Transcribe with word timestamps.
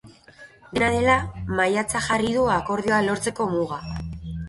Dena 0.77 0.87
dela, 0.95 1.17
maiatza 1.61 2.03
jarri 2.09 2.35
du 2.39 2.49
akordioa 2.57 3.07
lortzeko 3.13 3.51
muga. 3.57 3.83